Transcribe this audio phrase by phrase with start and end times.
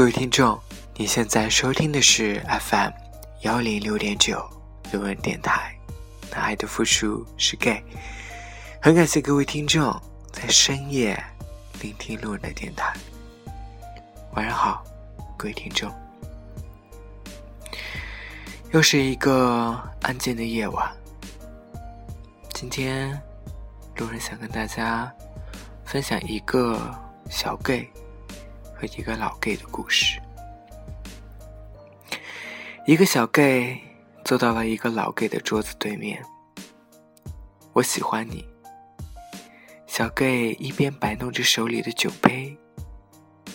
[0.00, 0.58] 各位听众，
[0.96, 2.90] 你现在收听的是 FM
[3.42, 4.42] 幺零六点九
[4.90, 5.76] 人电台。
[6.30, 7.84] 那爱的复数是 gay，
[8.80, 9.94] 很感谢各位听众
[10.32, 11.22] 在深夜
[11.82, 12.94] 聆听路人的电台。
[14.32, 14.82] 晚上好，
[15.36, 15.92] 各位听众。
[18.70, 20.90] 又是一个安静的夜晚。
[22.54, 23.20] 今天，
[23.96, 25.12] 路人想跟大家
[25.84, 27.86] 分享一个小 gay。
[28.80, 30.18] 和一个老 gay 的故事。
[32.86, 33.78] 一个小 gay
[34.24, 36.24] 坐到了一个老 gay 的桌子对面。
[37.74, 38.42] 我喜欢你。
[39.86, 42.56] 小 gay 一边摆弄着手里的酒杯，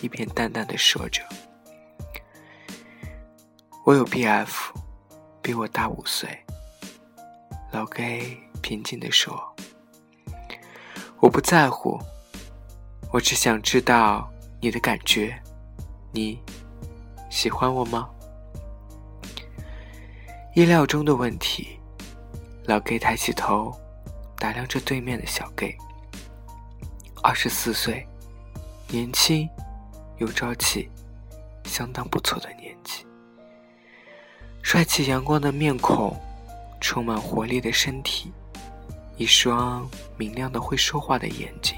[0.00, 1.20] 一边淡淡的说着
[3.84, 4.70] ：“我有 BF，
[5.42, 6.28] 比我大五岁。”
[7.72, 9.56] 老 gay 平静的说
[11.18, 11.98] ：“我不在乎，
[13.12, 15.38] 我只想知道。”你的感觉，
[16.12, 16.38] 你
[17.30, 18.08] 喜欢我吗？
[20.54, 21.78] 意料中的问题，
[22.64, 23.70] 老 gay 抬起头，
[24.38, 25.76] 打量着对面的小 gay。
[27.22, 28.06] 二十四岁，
[28.88, 29.48] 年轻
[30.16, 30.88] 有朝气，
[31.64, 33.04] 相当不错的年纪。
[34.62, 36.18] 帅气阳光的面孔，
[36.80, 38.32] 充满活力的身体，
[39.16, 41.76] 一双明亮的会说话的眼睛。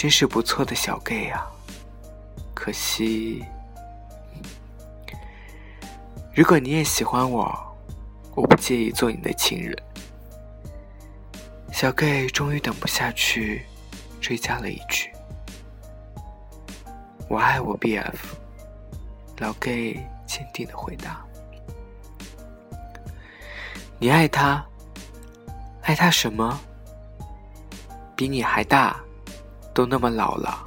[0.00, 1.46] 真是不错的小 gay 啊！
[2.54, 3.44] 可惜，
[6.34, 7.54] 如果你也喜欢我，
[8.34, 9.76] 我不介意做你的情人。
[11.70, 13.62] 小 gay 终于等不下去，
[14.22, 15.12] 追加了一句
[17.28, 18.16] ：“我爱我 BF。”
[19.36, 21.22] 老 gay 坚定的回答
[24.00, 24.64] ：“你爱他？
[25.82, 26.58] 爱他什么？
[28.16, 28.98] 比你还大？”
[29.80, 30.62] 都那么老了，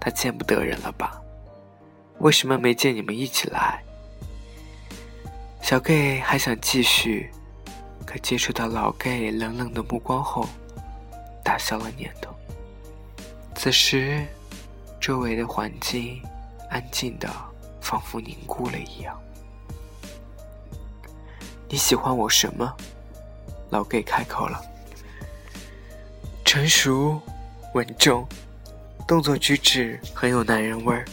[0.00, 1.20] 他见不得人了吧？
[2.20, 3.82] 为什么没见你们一起来？
[5.60, 7.32] 小 gay 还想继续，
[8.06, 10.48] 可接触到老 gay 冷冷的目光后，
[11.42, 12.32] 打消了念头。
[13.56, 14.24] 此时，
[15.00, 16.22] 周围的环境
[16.70, 17.28] 安静的
[17.80, 19.20] 仿佛凝固了一样。
[21.68, 22.72] 你喜欢我什么？
[23.70, 24.62] 老 gay 开口了，
[26.44, 27.20] 成熟。
[27.74, 28.24] 稳重，
[29.06, 31.04] 动作举止很有男人味儿，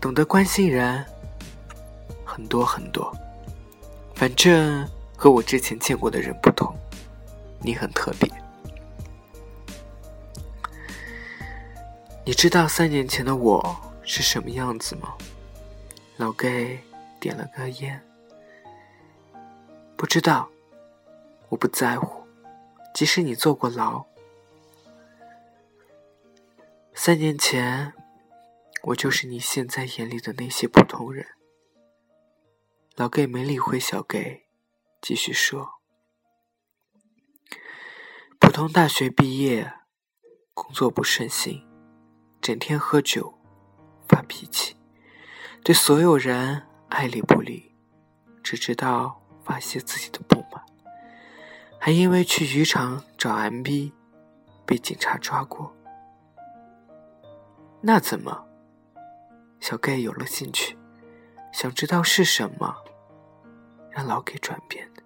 [0.00, 1.04] 懂得关心人，
[2.24, 3.12] 很多很多。
[4.14, 6.72] 反正和我之前见过的人不同，
[7.60, 8.30] 你很特别。
[12.24, 15.14] 你知道三年前的我是什么样子吗？
[16.18, 16.78] 老 gay
[17.18, 18.00] 点了根烟。
[19.96, 20.48] 不知道，
[21.48, 22.22] 我不在乎，
[22.94, 24.04] 即使你坐过牢。
[27.04, 27.94] 三年前，
[28.84, 31.26] 我就是你现在眼里的那些普通人。
[32.94, 34.46] 老 gay 没理会小 gay，
[35.00, 35.80] 继续说
[38.38, 39.72] ：“普通大学毕业，
[40.54, 41.66] 工作不顺心，
[42.40, 43.36] 整天喝酒，
[44.06, 44.76] 发脾气，
[45.64, 47.74] 对所有人爱理不理，
[48.44, 50.64] 只知道发泄自己的不满，
[51.80, 53.90] 还因为去渔场找 MB，
[54.64, 55.76] 被警察抓过。”
[57.84, 58.46] 那怎么？
[59.58, 60.78] 小 gay 有了兴趣，
[61.52, 62.72] 想知道是什么
[63.90, 65.02] 让老 gay 转变的？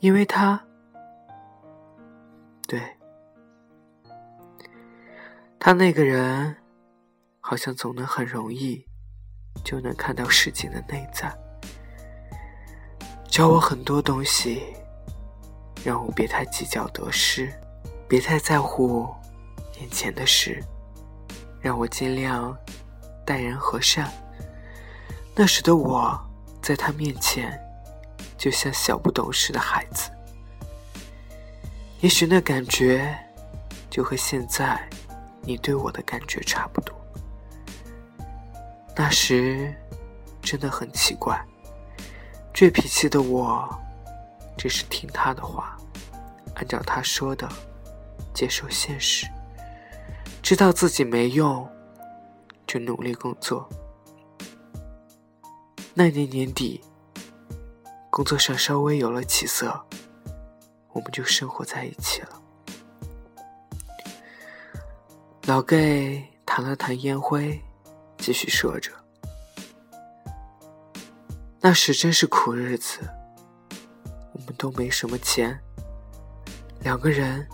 [0.00, 0.62] 因为他，
[2.68, 2.80] 对，
[5.58, 6.54] 他那个人
[7.40, 8.86] 好像总能很容易
[9.64, 11.34] 就能看到事情的内在，
[13.26, 14.74] 教我很多东西，
[15.82, 17.50] 让我别太计较得失，
[18.06, 19.08] 别太在乎
[19.80, 20.62] 眼前的事。
[21.64, 22.54] 让我尽量
[23.24, 24.12] 待人和善。
[25.34, 26.14] 那时的我，
[26.60, 27.58] 在他面前，
[28.36, 30.10] 就像小不懂事的孩子。
[32.00, 33.18] 也许那感觉，
[33.88, 34.78] 就和现在
[35.40, 36.94] 你对我的感觉差不多。
[38.94, 39.74] 那时
[40.42, 41.42] 真的很奇怪，
[42.52, 43.66] 倔脾气的我，
[44.58, 45.78] 只是听他的话，
[46.56, 47.48] 按照他说的
[48.34, 49.26] 接受现实。
[50.44, 51.66] 知道自己没用，
[52.66, 53.66] 就努力工作。
[55.94, 56.82] 那年年底，
[58.10, 59.74] 工作上稍微有了起色，
[60.92, 62.42] 我们就生活在一起了。
[65.46, 67.58] 老 gay 弹了弹烟灰，
[68.18, 68.92] 继续说着
[71.58, 73.00] ：“那时真是苦日子，
[74.34, 75.58] 我们都没什么钱，
[76.80, 77.48] 两个人，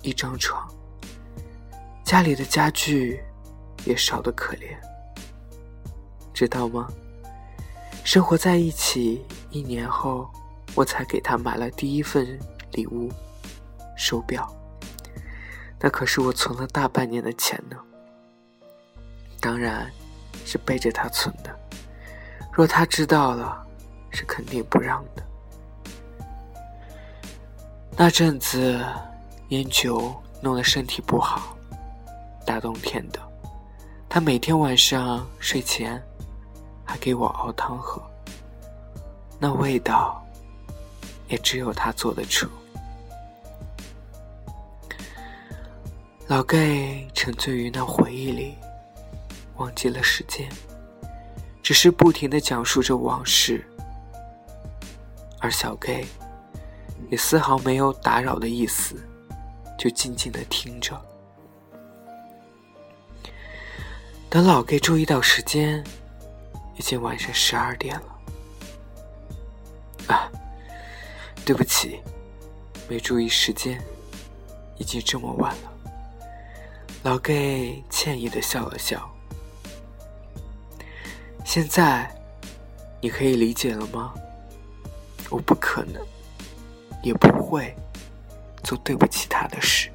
[0.00, 0.66] 一张床。”
[2.04, 3.20] 家里的家具
[3.84, 4.76] 也少得可怜，
[6.32, 6.86] 知道吗？
[8.04, 10.28] 生活在一起一年后，
[10.74, 12.38] 我才给他买了第一份
[12.72, 13.10] 礼物——
[13.96, 14.46] 手表。
[15.80, 17.76] 那可是我存了大半年的钱呢，
[19.40, 19.90] 当然
[20.44, 21.58] 是背着他存的。
[22.52, 23.66] 若他知道了，
[24.10, 25.22] 是肯定不让的。
[27.96, 28.84] 那阵子，
[29.48, 31.53] 烟酒弄得身体不好。
[32.44, 33.20] 大冬天的，
[34.08, 36.00] 他每天晚上睡前
[36.84, 38.02] 还给我熬汤喝，
[39.38, 40.24] 那味道
[41.28, 42.48] 也只有他做得出。
[46.26, 48.54] 老盖沉醉于那回忆里，
[49.56, 50.48] 忘记了时间，
[51.62, 53.66] 只是不停的讲述着往事，
[55.38, 56.04] 而小盖
[57.10, 58.96] 也丝毫没有打扰的意思，
[59.78, 60.98] 就静静的听着。
[64.34, 65.80] 等老盖注意到时间，
[66.76, 68.18] 已经晚上十二点了。
[70.08, 70.28] 啊，
[71.46, 72.00] 对不起，
[72.88, 73.80] 没注意时间，
[74.76, 75.72] 已经这么晚了。
[77.04, 77.32] 老盖
[77.88, 79.08] 歉意的笑了笑。
[81.44, 82.12] 现在，
[83.00, 84.12] 你可以理解了吗？
[85.30, 86.04] 我不可能，
[87.04, 87.72] 也不会
[88.64, 89.92] 做对不起他的事。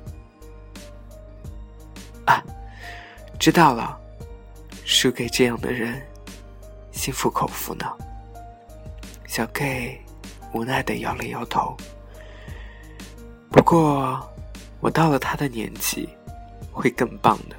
[2.23, 2.41] 啊，
[3.37, 3.98] 知道了。
[4.91, 6.01] 输给这样的人，
[6.91, 7.85] 心服口服呢。
[9.27, 10.03] 小 K
[10.51, 11.77] 无奈的摇了摇头。
[13.51, 14.19] 不过，
[14.81, 16.09] 我到了他的年纪，
[16.71, 17.55] 会更棒的。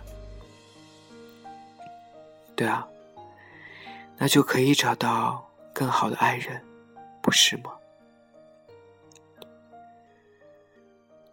[2.56, 2.84] 对啊，
[4.16, 6.60] 那就可以找到更好的爱人，
[7.22, 7.70] 不是吗？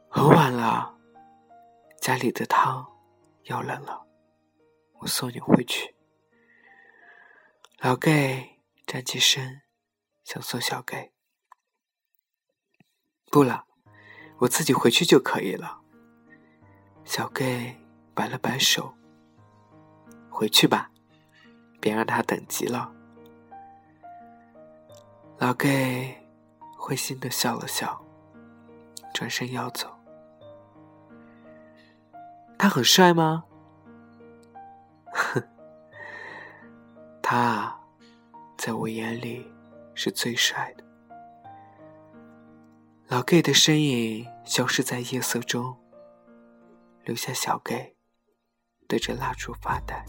[0.10, 0.94] 很晚了，
[2.00, 2.86] 家里的汤
[3.46, 4.07] 要冷了。
[5.00, 5.96] 我送你回去。
[7.80, 9.62] 老盖站起身，
[10.24, 11.12] 想送小盖。
[13.32, 13.66] 不了，
[14.40, 15.82] 我自己回去就可以了。
[17.06, 17.78] 小盖
[18.14, 18.94] 摆了摆手。
[20.30, 20.92] 回去吧，
[21.82, 22.94] 别让他等急了。
[25.40, 26.24] 老盖
[26.78, 28.06] 灰心的笑了笑，
[29.14, 29.98] 转身要走。
[32.60, 33.46] 他很帅吗？
[37.30, 37.78] 他，
[38.58, 39.46] 在我眼里
[39.94, 40.84] 是最帅的。
[43.10, 45.76] 老 gay 的身影消失在夜色中，
[47.04, 47.98] 留下小 gay
[48.88, 50.06] 对着蜡烛发呆。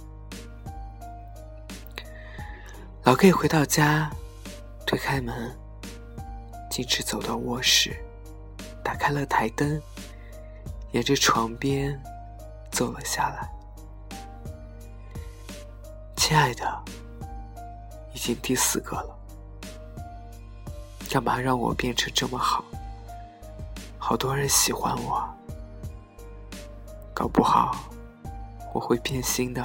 [3.02, 4.08] 老 gay 回到家，
[4.86, 5.58] 推开门，
[6.70, 7.96] 径直走到卧室，
[8.84, 9.82] 打开了台灯，
[10.92, 12.00] 沿着床边
[12.70, 13.50] 走了下来。
[16.14, 16.77] 亲爱的，
[18.18, 19.16] 已经第四个了，
[21.08, 22.64] 干嘛让我变成这么好？
[23.96, 25.22] 好多人喜欢我，
[27.14, 27.76] 搞不好
[28.74, 29.64] 我会变心的。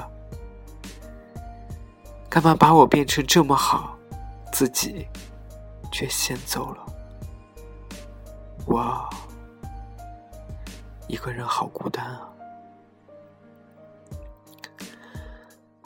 [2.30, 3.98] 干嘛把我变成这么好，
[4.52, 5.08] 自己
[5.92, 6.86] 却先走了？
[8.68, 9.10] 我
[11.08, 12.30] 一个人好孤单啊。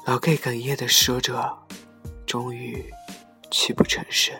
[0.03, 1.57] 老盖哽咽的说着，
[2.27, 2.93] 终于
[3.50, 4.38] 泣不成声，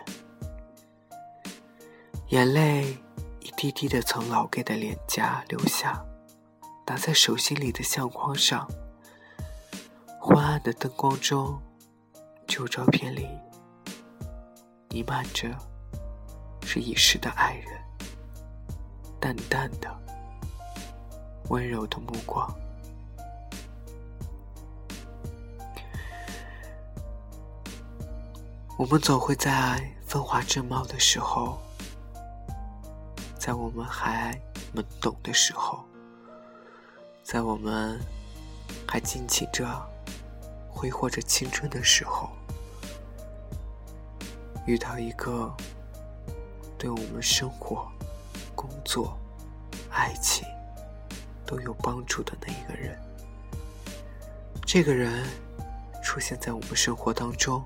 [2.28, 2.98] 眼泪
[3.40, 6.04] 一滴滴的从老盖的脸颊流下，
[6.84, 8.68] 打在手心里的相框上。
[10.20, 11.58] 昏暗的灯光中，
[12.46, 13.26] 旧照片里
[14.90, 15.48] 弥漫着
[16.60, 17.82] 是已逝的爱人，
[19.18, 19.88] 淡淡的、
[21.48, 22.54] 温柔的目光。
[28.78, 31.58] 我们总会在风华正茂的时候，
[33.36, 34.40] 在我们还
[34.72, 35.84] 懵懂的时候，
[37.24, 38.00] 在我们
[38.86, 39.66] 还尽情着
[40.68, 42.30] 挥霍着青春的时候，
[44.64, 45.52] 遇到一个
[46.78, 47.90] 对我们生活、
[48.54, 49.18] 工作、
[49.90, 50.46] 爱情
[51.44, 52.96] 都有帮助的那一个人。
[54.64, 55.26] 这个人
[56.00, 57.60] 出现在我们生活当中。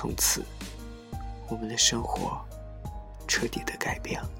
[0.00, 0.42] 从此，
[1.46, 2.42] 我们的生活
[3.28, 4.30] 彻底的改变了。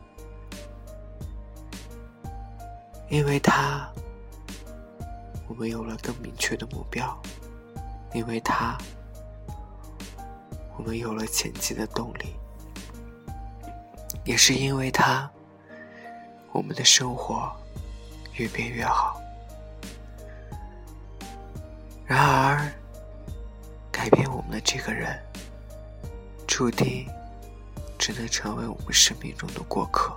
[3.11, 3.87] 因为他，
[5.47, 7.05] 我们有了更明确的目标；
[8.15, 8.79] 因为他，
[10.79, 12.29] 我们有了前进的动力；
[14.25, 15.31] 也是因为他，
[16.53, 17.55] 我们的生活
[18.33, 19.21] 越变越好。
[22.07, 22.73] 然而，
[23.93, 25.23] 改变我们的这个人，
[26.61, 27.09] 注定
[27.99, 30.15] 只能成为我们生命中的过客。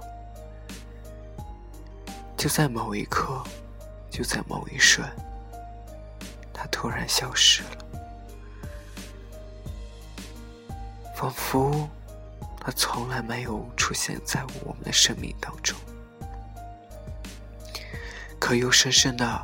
[2.35, 3.41] 就在某一刻，
[4.11, 5.09] 就在某一瞬，
[6.53, 7.77] 他突然消失了，
[11.15, 11.89] 仿佛
[12.59, 15.79] 他从来没有出现在我们的生命当中，
[18.37, 19.41] 可又深深的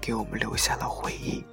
[0.00, 1.44] 给我们留下了回忆。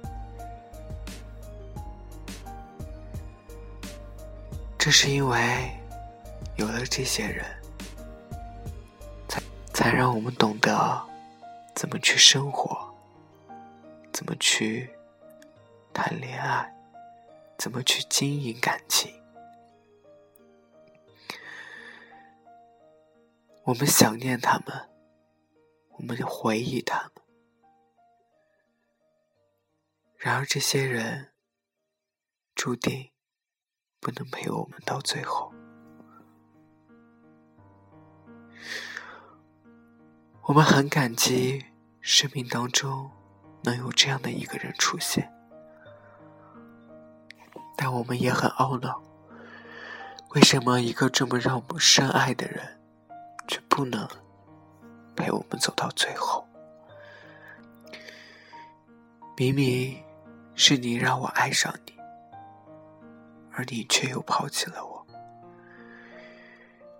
[4.84, 5.72] 正是因为
[6.56, 7.42] 有了这些人，
[9.26, 9.40] 才
[9.72, 11.08] 才让我们懂得
[11.74, 12.94] 怎么去生活，
[14.12, 14.90] 怎么去
[15.94, 16.70] 谈恋爱，
[17.56, 19.10] 怎么去经营感情。
[23.62, 24.90] 我们想念他们，
[25.92, 27.12] 我们回忆他们，
[30.18, 31.32] 然而这些人
[32.54, 33.13] 注定。
[34.04, 35.50] 不能陪我们到最后。
[40.42, 41.64] 我们很感激
[42.02, 43.10] 生命当中
[43.62, 45.32] 能有这样的一个人出现，
[47.74, 49.02] 但我们也很懊恼，
[50.34, 52.78] 为什么一个这么让我们深爱的人，
[53.48, 54.06] 却不能
[55.16, 56.46] 陪我们走到最后？
[59.34, 59.98] 明明
[60.54, 61.93] 是你让我爱上你。
[63.56, 65.06] 而你却又抛弃了我，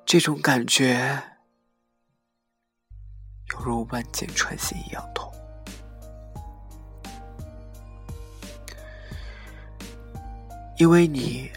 [0.06, 1.20] 这种感觉
[3.52, 5.32] 犹如万箭穿心一样痛。
[10.78, 11.50] 因为你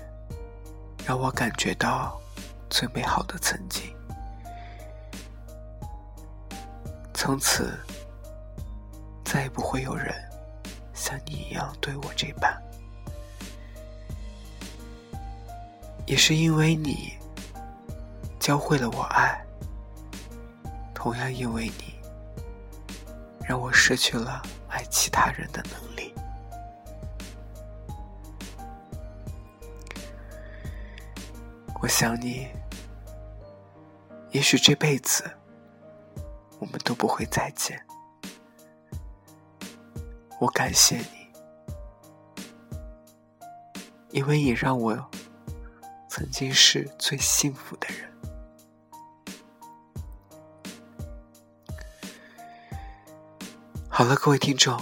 [1.05, 2.19] 让我感觉到
[2.69, 3.95] 最美好的曾经，
[7.13, 7.77] 从此
[9.23, 10.13] 再也不会有人
[10.93, 12.66] 像你一样对我这般。
[16.07, 17.13] 也是因为你
[18.39, 19.45] 教会了我爱，
[20.93, 21.99] 同样因为你
[23.45, 26.13] 让我失去了爱其他人的能力。
[31.81, 32.47] 我想你，
[34.31, 35.29] 也许这辈子
[36.57, 37.85] 我们都不会再见。
[40.39, 41.27] 我感谢你，
[44.11, 44.97] 因为你让我。
[46.17, 48.09] 曾经是最幸福的人。
[53.87, 54.81] 好了，各位听众，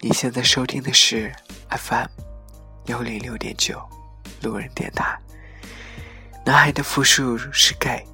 [0.00, 1.32] 你现在收听的是
[1.70, 2.08] FM
[2.88, 3.80] 幺零六点九
[4.42, 5.18] 路人电台。
[6.44, 8.06] 男孩的复数是 gay，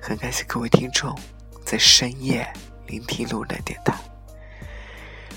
[0.00, 1.14] 很感谢各位听众
[1.66, 2.50] 在深夜
[2.86, 3.94] 聆听路人的电台。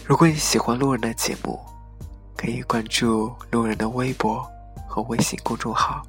[0.06, 1.60] 如果你喜欢路人的节目，
[2.38, 4.50] 可以关注路人的微博。
[4.96, 6.08] 和微信公众号，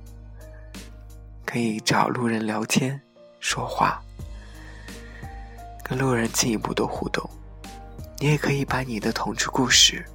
[1.44, 3.00] 可以找路人聊天、
[3.40, 4.00] 说话，
[5.82, 7.28] 跟路人进一步的互动。
[8.20, 10.06] 你也可以把你的同志故事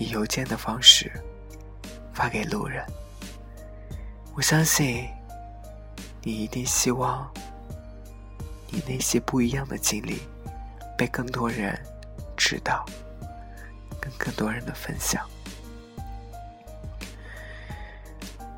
[0.00, 1.12] 以邮件的方式
[2.12, 2.84] 发给路人。
[4.34, 5.08] 我相信，
[6.22, 7.30] 你一定希望
[8.66, 10.20] 你那些不一样的经历
[10.98, 11.80] 被更多人
[12.36, 12.84] 知道，
[14.00, 15.24] 跟更多人的分享。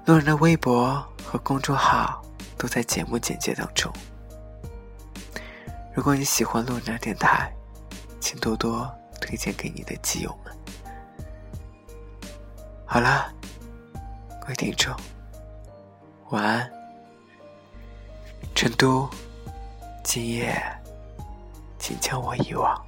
[0.06, 2.22] 路人的微博和公众号
[2.56, 3.92] 都在节目简介当中。
[5.92, 7.52] 如果你喜欢路人电台，
[8.20, 8.88] 请多多
[9.20, 10.56] 推荐给你的基友们。
[12.84, 13.34] 好了，
[14.40, 14.94] 各位听众，
[16.30, 16.70] 晚安。
[18.54, 19.10] 成都，
[20.04, 20.56] 今夜，
[21.80, 22.85] 请将我遗忘。